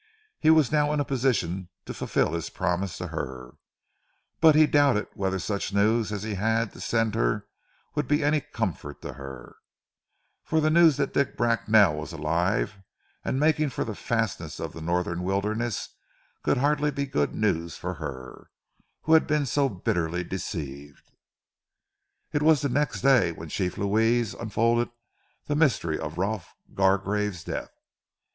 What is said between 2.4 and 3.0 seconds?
promise